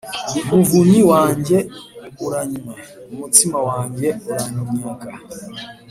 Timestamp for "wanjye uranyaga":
3.67-5.09